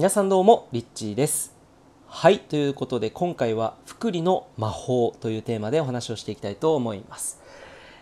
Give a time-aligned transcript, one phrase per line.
[0.00, 1.54] 皆さんどうもリッチーです。
[2.06, 7.38] はいということで今回は福利の魔法というテーマでお話をしていきたいと思います。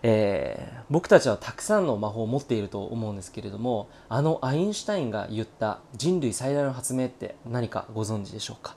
[0.04, 8.76] えー、僕たちはたくさんの魔法を持っていると思うんですけれどもあのアインシュタインが言った人類最大の発明って何かご存知でしょうか、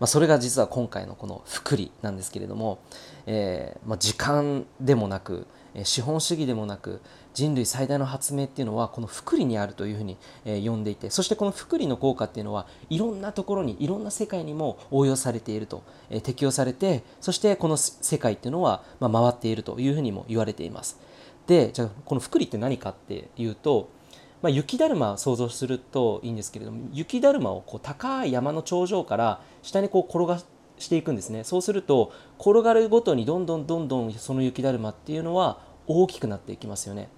[0.00, 2.78] まあ、それが実は今回のこの福利なんですけれども、
[3.26, 5.46] えーまあ、時間でもなく
[5.84, 7.00] 資本主義でもなく
[7.34, 15.82] 人類最大の発明っていうのはこの福利にあるというふうに、呼んでいてそしてこの福利の効果っていうのはいろんなところにいろんな世界にも応用されていると、
[16.22, 20.98] 適用されてそしてこの世界っていうのは、回っているというふうにも言われています。
[21.46, 23.88] でじゃあこの福利って何かっていうと
[24.42, 30.42] まあ、雪だるまを想像するといいんですけれども雪だるまをこう高い山の頂上から下にこう転が
[30.82, 31.44] していくんですね。
[31.44, 37.08] そうすると転がるごとにどんどんどんどんその雪だるまっていうのは大きくなっていきますよね。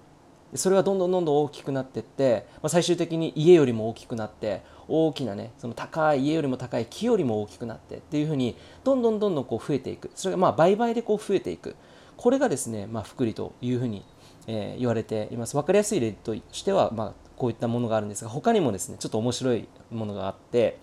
[0.53, 10.11] それはどんどんどんどん大きくなっていって、まあ、最終的に家よりも大きくなって大きなねその高い家よりも高い木よりも大きくなってっていうふうにどんどんどんどんこう増えていく。
[10.15, 11.75] それがまあ倍々でこう増えていく。
[12.15, 14.05] これがですね、まあ、福利というふうに、
[14.47, 15.55] えー、言われています。
[15.55, 20.79] 分かりやすい例としては、まあ、こういったものがあるんですが他にもですねちょっと面白いものがあって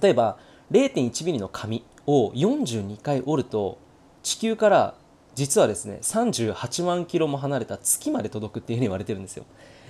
[0.00, 0.38] 例えば
[0.74, 3.78] 0.1ミリの紙を42回折ると
[4.24, 4.94] 地球から
[5.36, 9.44] 実はですね38万キロも離れた月まで届くっていうふうに言われてるんですよ。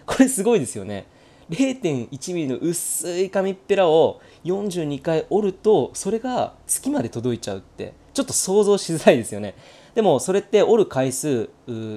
[0.05, 1.07] これすごいですよね。
[1.49, 9.55] 0.1ミリの薄い紙っぺらを42回折るとそれが月まで届いちゃうってちょっと想像しづらいですよね。
[9.95, 11.49] でもそれって折る回数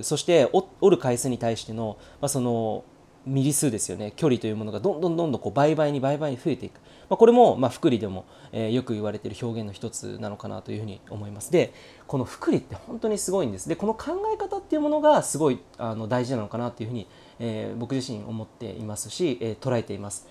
[0.02, 2.86] そして折る回数に対しての,、まあ、その
[3.28, 4.14] ミリ数ですよね。
[4.16, 11.52] 距離というものがどんどんどんどんこう倍々に倍々に増えていく、まあ、これもまあ福利でも、えー、よく言われている表現の一つなのかなというふうに思います。
[11.52, 11.74] で
[12.08, 13.68] この福利って本当にすごいんです。
[13.70, 17.08] でこの考え方っていうものがすごいあの大事なのかなというふうに、
[17.40, 20.28] えー、僕自身思っていますし、えー、捉えています。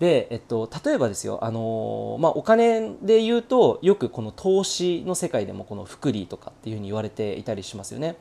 [0.00, 8.16] で、えっと、例えばですよ、あのまあ、お金で言うとよくこの投資の世界でもこの福利とかっていうふうに言われていたりしますよね。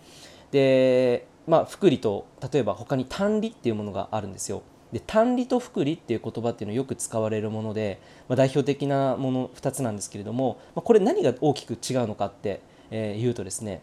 [0.52, 4.62] でまあ、福利と例えば他に単利っていうものがあるんですよ。
[4.94, 13.82] で単利と福利っていう言葉っていうのはよく使われるもので、まあ、代表的なもの2つなんですけれども、まあ、これ何が大きく違うのかって、えー、言うとですね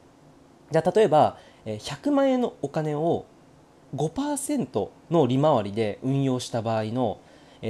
[0.73, 3.27] じゃあ例えば100万円のお金を
[3.95, 7.21] 5%の利回りで運用した場合の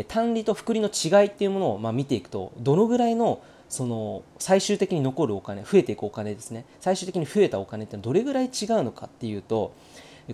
[0.08, 6.64] 単利と福利の違いっていうものをま見ていくとどのぐらいのその最終的に残るお金増えていくお金ですね。
[6.80, 8.50] 最終的に増えたお金ってどれぐらい違う
[8.82, 9.74] のかっていうと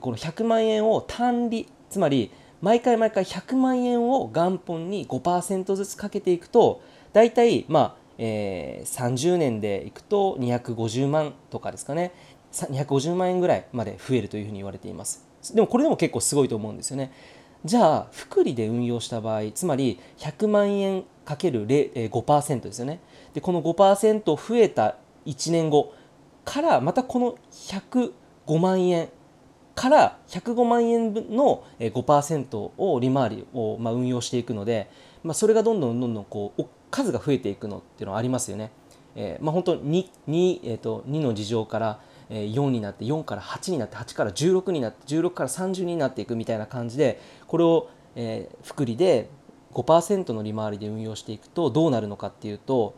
[0.01, 6.83] この100万円を単利つまり毎回毎回100万円を元本に5%ずつかけていくと
[7.13, 12.13] 大体まあ、えー、30年でいくと250万とかですかね。
[12.53, 15.27] 250万円ぐらいまで増えるというふうに言われています。
[15.55, 17.13] でもこれでも結構すごいと思うんですよね。
[17.65, 23.01] じゃあ福利で運用した場合つまり100万円かける5%ですよね
[23.35, 24.97] でこの5%増えた
[25.27, 25.95] 1年後
[26.45, 29.09] からまたこの105万円
[29.75, 34.91] から105万円の5%を利回りをまあ運用していくので、
[35.23, 38.71] まあ、それがどんどんどんどんこう数が増えていくのっていうのはありますよね。
[39.15, 42.01] えー、まあ、本当に 2, 2,、えー、と2の事情から
[42.31, 49.29] 4になって4から8になって8から16になって16から30になっていくみたいな感じでこれを、えー、福利で
[49.75, 52.95] 5%の利回りで運用していくとどうなるのかっていうと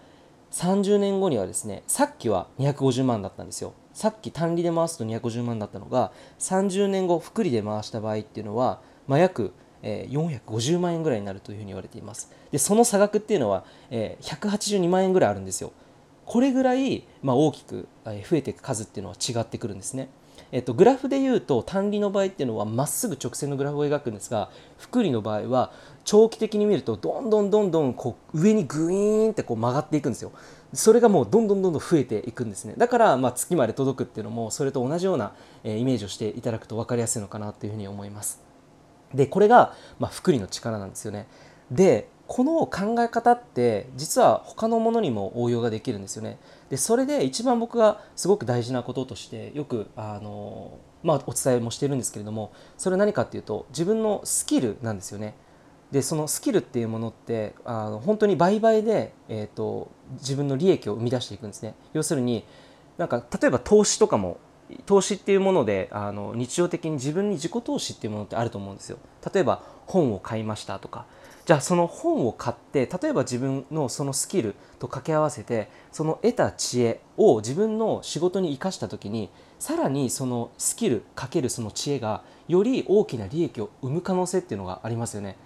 [0.51, 3.75] 30年後にはですねさっきは250万だったんですよ。
[3.93, 9.53] さっき単利で回すと250万だったのが30年後複利で回した場合っていうのは、まあ、約
[9.83, 12.31] 450万円ぐらいになるというふうに言われています。
[12.51, 15.73] でその差額っていうのは182万円ぐらいあるんですよ。
[16.25, 20.09] これぐらい、まあ、大きく増えていく数っていうのは違ってくるんですね。
[20.55, 25.73] えっと、グラフでいうと単利の場合っていうのはまっすぐ直線のグラフを描くんですが複利の場合は
[26.05, 30.31] 長期的に見るとどんどんどんどんこう上にグイーンってこう曲がっていくんですよ。
[30.73, 32.75] それがもうどんどんどんどん増えていくんですね。
[32.79, 35.33] だからまあ月まで届くっていうのもそれと同じような
[35.65, 38.41] イメージをしていただくと分かりやすいのかなというふうに思います。
[39.13, 41.27] でこれがまあ複利の力なんですよね。
[41.69, 46.39] でこの考え方って実は他のものにも応用ができるんですよね。
[46.71, 55.35] でそれで一番僕がすごく大事なこととしてよくあの、まあ、お伝えもしてるんですけれどもそれは何かっていうと自分のスキルなんですよね。
[55.93, 61.75] でそのスキルっていうものってあの本当に倍々で、えーと、自分の利益を生み出していくんですね。
[61.93, 62.45] 要するに
[62.97, 64.39] なんか例えば投資とかも
[64.87, 68.99] 投資っていうものであの日常的に自分に自己投資っていうものってあると思うんですよ。
[69.33, 71.07] 例えば本を買いましたとか
[71.45, 85.37] じゃあその本を買って例えば自分のそのスキルと掛け合わせてその得た知恵を自分の仕事に生かした時にさらにそのスキルかけるその知恵がより大きな利益を生む可能性っていうのがありますよね。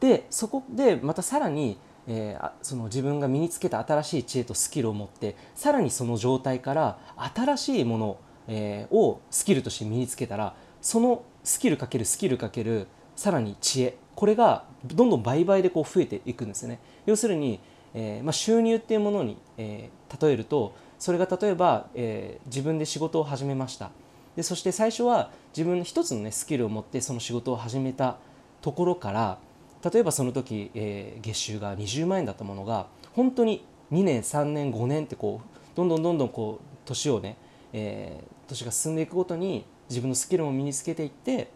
[0.00, 6.98] でそこでまたさらにえーその自分が身につけた新しい知恵とスキルを持ってさらにその状態から
[7.34, 8.16] 新しいもの、
[8.48, 13.96] えーをスキルとして身につけたらそのスキルかけるスキルかけるさらに知恵。
[14.14, 16.78] これがどんどん倍々でこう増えていくんですね。
[17.06, 17.60] 要するに、
[17.94, 23.90] えーまあ、収入っていうものに、えー例えるとそれが例えば、えー自分で仕事を始めました。
[24.36, 28.16] でそして最初は自分一つの、ね、スキルを持ってその仕事を始めた
[28.60, 29.38] ところから
[29.90, 37.36] 例えばその時、えー月収が20万円だったものが本当に2年3年5年ってこうどんどんどんどんこう年をね、
[37.72, 41.50] えー年が進んでいくごとに自分のスキルも身につけていって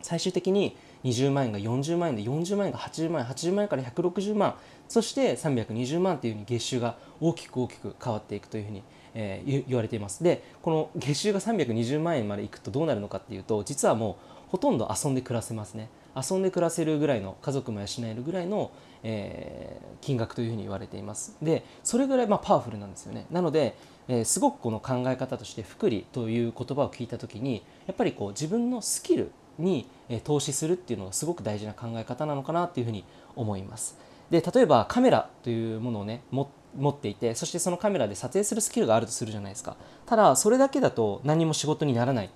[0.00, 0.74] 最終的に
[1.04, 4.54] 20万円が40万円で40万円が80万円80万円から160万
[4.88, 8.82] そして320万というふうに月収が大きく大きく変わっていくというふうに、
[9.14, 10.22] えー言われています。
[10.24, 14.18] でこの月収が320万円までいくとどうなるのかっていうと実はも
[14.48, 15.88] うほとんど遊んで暮らせますね。
[16.16, 21.36] 遊んで暮らせるぐらいの家族も養えるぐらいの、えー金額というふうに言われています。
[21.42, 23.26] でそれぐらいまあパワフルなんですよね。
[23.30, 23.76] なので、
[24.08, 29.86] えーすごくこの考え方として福利という言葉を聞いた時にやっぱりこう自分のスキルに
[30.24, 33.04] 投資するっていうのがすごく大事な考え方なのかなっていうふうに
[33.36, 33.98] 思います。
[34.30, 36.46] で例えばカメラというものをね持
[36.88, 39.76] っていてそしてそのカメラで撮影するスキルがあるとするじゃないですか。
[40.06, 42.30] ただそれだけだと何も仕事にならない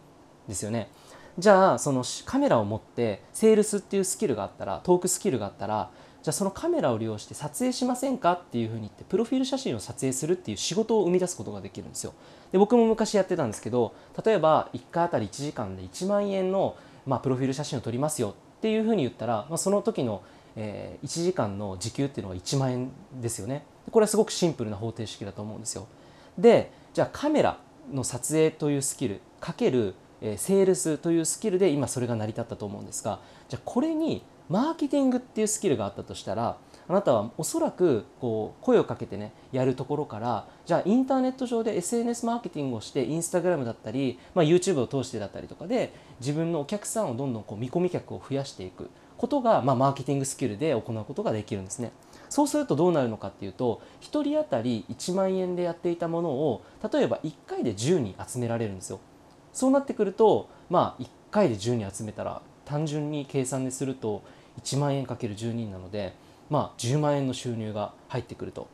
[0.49, 0.89] ですよね。
[1.39, 5.91] じゃあそのカメラを持ってセールスっていうスキルがあったらトークスキルがあったら
[6.23, 12.15] じゃあそのカメラを利用して撮影しませんかっていうふうに言ってプロフィール写真を撮影するっていう仕事を生み出すことができるんですよ。
[12.53, 13.95] で僕も昔やってたんですけど
[14.25, 20.23] 例えば1回あたり1時間で1万円の、まあ、プロフィール写真を撮りますよっていうふうに言ったら、まあ、その時の、
[20.57, 22.91] えー1時間の時給っていうのは1万円
[23.21, 23.65] ですよね。
[23.91, 25.87] これはすごくシンプルな方程式だと思うんですよ。
[26.39, 27.59] でじゃあカメラ
[27.93, 36.57] の撮影というスキルかけるえセールスというスキルで今それが成り立ったと思うんですがじゃあこれにマーケティングっていうスキルがあったとしたら
[36.87, 51.93] あなたはおそらくこう声をかけてねやるところからじゃあインターネット上で SNS マーケティングをしてインスタグラムだったり、まあ、YouTube を通してだったりとかで自分のお客さんをどんどんこう見込み客を増やしていくことが、まあ、マーケティングスキルで行うことができるんですね。
[52.29, 58.99] そうするとどうなるのかっていうと1人当たり1万円でやっていたものを例えば1回で10人集められるんですよ。
[59.53, 64.23] そうなってくるとまあ1回で10人集めたら単純に計算ですると
[64.61, 66.15] 1万円かける10人なので
[66.55, 68.69] まあ10万円の収入が入ってくると。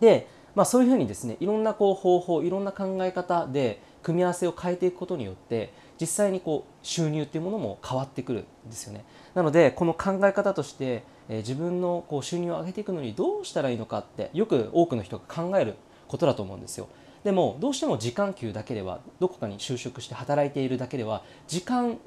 [0.00, 0.26] で、
[0.56, 9.04] まあ、そういうふうにですねいろんなこう方法いろんな考え方で組み合わせを変えていくことによって実際にこう収入っていうものも変わってくるんですよね。
[9.34, 15.74] なのでこの考え方として、えー自分のこう収入を上げていくのにどうしたらいいのかってよく多くの人が考える
[16.08, 16.88] ことだと思うんですよ。
[17.22, 21.98] でもどうしても時間給だけではどこかに就職して働いているだけでは時間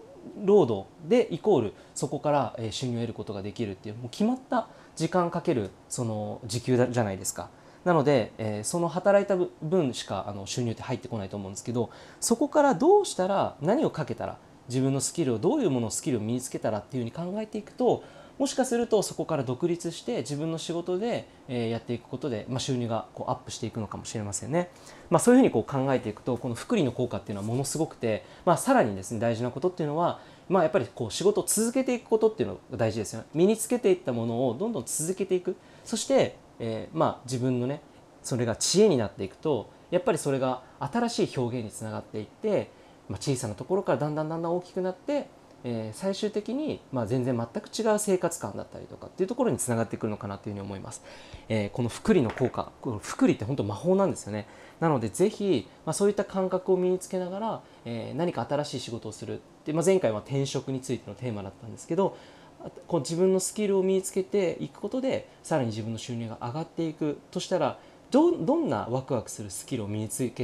[0.43, 4.67] 労働でイコールそこからえー収入を得ることができるっていうもう決まった
[4.99, 7.49] 時間かけるその時給じゃないですか。
[7.85, 14.37] なので、えーその働いた分しかあの収入って入ってこないと思うんですけどそこからどうしたら何をかけたら
[14.67, 18.03] 自分のスキルをどういうものをスキルを身につけたらっていうふうに考えていくと
[18.37, 24.69] もしかするとそこから独立して自分の仕事で、えーやっていくことで、まあ、収入がこうアップしていくのかもしれませんね。
[25.09, 30.19] まあ、そういうふうにこう考えていくとこの福利の効果っていうのはものすごくて、まあ、さらにですね大事なことっていうのは、
[30.49, 33.27] まあ、やっぱりこう仕事を続けていくことっていうのが大事ですよね。
[33.33, 35.55] 身につけていったものをどんどん続けていく
[35.85, 37.81] そして、えーまあ、自分のね
[38.23, 42.71] それが知恵になっていくとやっぱりそれが新しい表現につながっていって、
[43.07, 45.27] まあ、小さなところからだんだんだんだん大きくなって、
[45.63, 51.03] えー最終的に、まあ、全然全く違う生活感だったりとかっていうところにつながってくるのかなというふうに思います。
[51.49, 54.47] えーこの福利の効果この福利って本当魔法なんですよね。
[54.79, 62.15] なのでぜひ、まあ、そういった感覚を身につけながら、えー何か新しい仕事をするで、まあ、前回は転職についてのテーマだったんですけど
[62.87, 67.79] こう自分のスキルを身につけていくことでさらに自分の収入が上がっていくとしたら
[68.11, 70.35] どどんなワクワクするスキルを身につけて